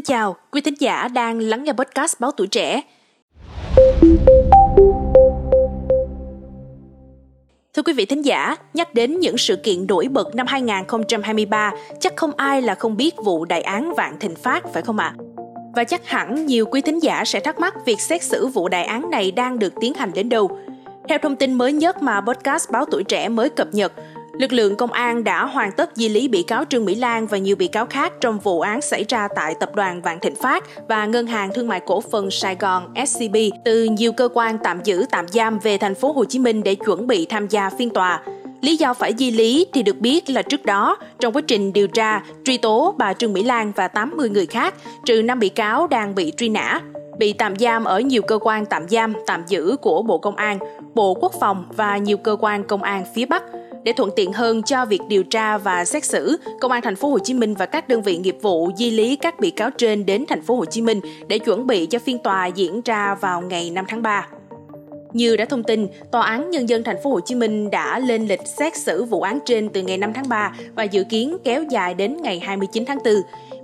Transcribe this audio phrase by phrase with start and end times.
[0.00, 2.82] Xin chào, quý thính giả đang lắng nghe podcast Báo Tuổi Trẻ.
[7.74, 12.16] Thưa quý vị thính giả, nhắc đến những sự kiện nổi bật năm 2023, chắc
[12.16, 15.14] không ai là không biết vụ đại án Vạn Thịnh Phát phải không ạ?
[15.18, 15.20] À?
[15.74, 18.84] Và chắc hẳn nhiều quý thính giả sẽ thắc mắc việc xét xử vụ đại
[18.84, 20.58] án này đang được tiến hành đến đâu.
[21.08, 23.92] Theo thông tin mới nhất mà podcast Báo Tuổi Trẻ mới cập nhật,
[24.40, 27.38] Lực lượng công an đã hoàn tất di lý bị cáo Trương Mỹ Lan và
[27.38, 30.64] nhiều bị cáo khác trong vụ án xảy ra tại tập đoàn Vạn Thịnh Phát
[30.88, 34.80] và Ngân hàng Thương mại Cổ phần Sài Gòn SCB từ nhiều cơ quan tạm
[34.84, 37.90] giữ tạm giam về thành phố Hồ Chí Minh để chuẩn bị tham gia phiên
[37.90, 38.22] tòa.
[38.60, 41.86] Lý do phải di lý thì được biết là trước đó, trong quá trình điều
[41.88, 45.86] tra, truy tố bà Trương Mỹ Lan và 80 người khác, trừ 5 bị cáo
[45.86, 46.80] đang bị truy nã,
[47.18, 50.58] bị tạm giam ở nhiều cơ quan tạm giam, tạm giữ của Bộ Công an,
[50.94, 53.42] Bộ Quốc phòng và nhiều cơ quan công an phía Bắc–
[53.84, 57.10] để thuận tiện hơn cho việc điều tra và xét xử, Công an thành phố
[57.10, 60.06] Hồ Chí Minh và các đơn vị nghiệp vụ di lý các bị cáo trên
[60.06, 63.40] đến thành phố Hồ Chí Minh để chuẩn bị cho phiên tòa diễn ra vào
[63.40, 64.28] ngày 5 tháng 3.
[65.12, 68.26] Như đã thông tin, Tòa án Nhân dân thành phố Hồ Chí Minh đã lên
[68.26, 71.62] lịch xét xử vụ án trên từ ngày 5 tháng 3 và dự kiến kéo
[71.70, 73.14] dài đến ngày 29 tháng 4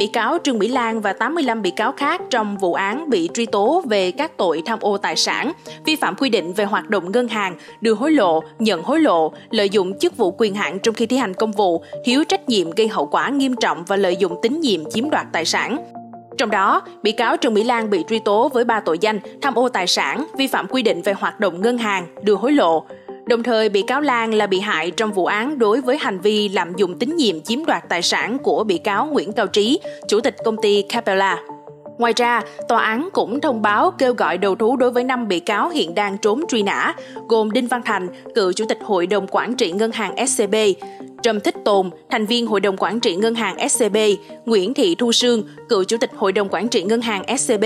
[0.00, 3.46] bị cáo Trương Mỹ Lan và 85 bị cáo khác trong vụ án bị truy
[3.46, 5.52] tố về các tội tham ô tài sản,
[5.84, 9.32] vi phạm quy định về hoạt động ngân hàng, đưa hối lộ, nhận hối lộ,
[9.50, 12.70] lợi dụng chức vụ quyền hạn trong khi thi hành công vụ, thiếu trách nhiệm
[12.70, 15.99] gây hậu quả nghiêm trọng và lợi dụng tín nhiệm chiếm đoạt tài sản.
[16.40, 19.58] Trong đó, bị cáo Trương Mỹ Lan bị truy tố với ba tội danh tham
[19.58, 22.84] ô tài sản, vi phạm quy định về hoạt động ngân hàng, đưa hối lộ,
[23.26, 26.48] Đồng thời, bị cáo Lan là bị hại trong vụ án đối với hành vi
[26.48, 30.20] lạm dụng tín nhiệm chiếm đoạt tài sản của bị cáo Nguyễn Cao Trí, chủ
[30.20, 31.38] tịch công ty Capella.
[32.00, 35.40] Ngoài ra, tòa án cũng thông báo kêu gọi đầu thú đối với 5 bị
[35.40, 36.94] cáo hiện đang trốn truy nã,
[37.28, 40.54] gồm Đinh Văn Thành, cựu chủ tịch hội đồng quản trị ngân hàng SCB,
[41.22, 43.96] Trầm Thích Tồn, thành viên hội đồng quản trị ngân hàng SCB,
[44.44, 47.64] Nguyễn Thị Thu Sương, cựu chủ tịch hội đồng quản trị ngân hàng SCB,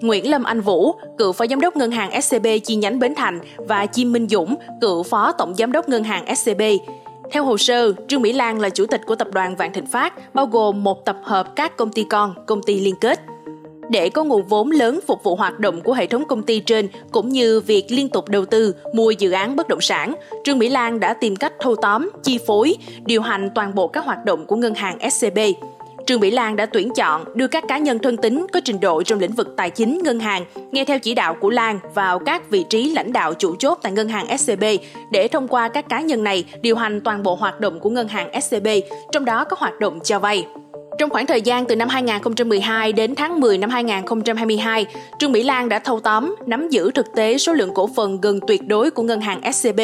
[0.00, 3.40] Nguyễn Lâm Anh Vũ, cựu phó giám đốc ngân hàng SCB chi nhánh Bến Thành
[3.56, 6.62] và Chim Minh Dũng, cựu phó tổng giám đốc ngân hàng SCB.
[7.32, 10.34] Theo hồ sơ, Trương Mỹ Lan là chủ tịch của tập đoàn Vạn Thịnh Phát,
[10.34, 13.20] bao gồm một tập hợp các công ty con, công ty liên kết.
[13.92, 16.88] Để có nguồn vốn lớn phục vụ hoạt động của hệ thống công ty trên
[17.10, 20.14] cũng như việc liên tục đầu tư, mua dự án bất động sản,
[20.44, 24.04] Trương Mỹ Lan đã tìm cách thâu tóm, chi phối, điều hành toàn bộ các
[24.04, 25.38] hoạt động của ngân hàng SCB.
[26.06, 29.02] Trương Mỹ Lan đã tuyển chọn đưa các cá nhân thân tín có trình độ
[29.02, 32.50] trong lĩnh vực tài chính, ngân hàng, nghe theo chỉ đạo của Lan vào các
[32.50, 34.64] vị trí lãnh đạo chủ chốt tại ngân hàng SCB
[35.10, 38.08] để thông qua các cá nhân này điều hành toàn bộ hoạt động của ngân
[38.08, 38.66] hàng SCB,
[39.12, 40.44] trong đó có hoạt động cho vay.
[40.98, 44.86] Trong khoảng thời gian từ năm 2012 đến tháng 10 năm 2022,
[45.18, 48.40] Trương Mỹ Lan đã thâu tóm, nắm giữ thực tế số lượng cổ phần gần
[48.46, 49.80] tuyệt đối của ngân hàng SCB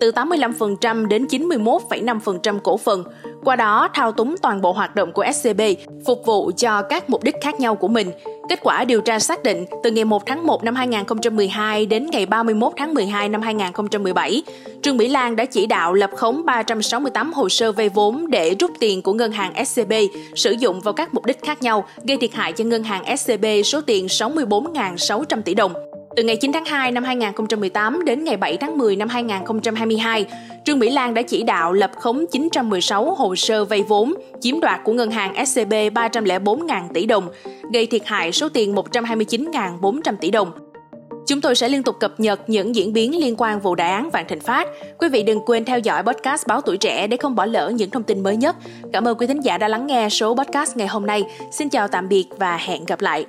[0.00, 3.04] từ 85% đến 91,5% cổ phần,
[3.44, 5.60] qua đó thao túng toàn bộ hoạt động của SCB,
[6.06, 8.10] phục vụ cho các mục đích khác nhau của mình.
[8.48, 12.26] Kết quả điều tra xác định, từ ngày 1 tháng 1 năm 2012 đến ngày
[12.26, 14.42] 31 tháng 12 năm 2017,
[14.82, 18.70] Trương Mỹ Lan đã chỉ đạo lập khống 368 hồ sơ vay vốn để rút
[18.80, 19.92] tiền của ngân hàng SCB,
[20.34, 23.44] sử dụng vào các mục đích khác nhau, gây thiệt hại cho ngân hàng SCB
[23.64, 25.91] số tiền 64.600 tỷ đồng.
[26.16, 30.26] Từ ngày 9 tháng 2 năm 2018 đến ngày 7 tháng 10 năm 2022,
[30.64, 34.80] Trương Mỹ Lan đã chỉ đạo lập khống 916 hồ sơ vay vốn, chiếm đoạt
[34.84, 37.28] của ngân hàng SCB 304.000 tỷ đồng,
[37.72, 40.52] gây thiệt hại số tiền 129.400 tỷ đồng.
[41.26, 44.10] Chúng tôi sẽ liên tục cập nhật những diễn biến liên quan vụ đại án
[44.10, 44.68] Vạn Thịnh Phát.
[44.98, 47.90] Quý vị đừng quên theo dõi podcast Báo Tuổi Trẻ để không bỏ lỡ những
[47.90, 48.56] thông tin mới nhất.
[48.92, 51.22] Cảm ơn quý thính giả đã lắng nghe số podcast ngày hôm nay.
[51.52, 53.26] Xin chào tạm biệt và hẹn gặp lại.